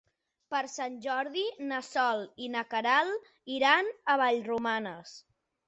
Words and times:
Per 0.53 0.61
Sant 0.75 0.95
Jordi 1.03 1.43
na 1.73 1.83
Sol 1.89 2.25
i 2.47 2.51
na 2.55 2.65
Queralt 2.73 3.31
iran 3.61 3.95
a 4.15 4.19
Vallromanes. 4.25 5.17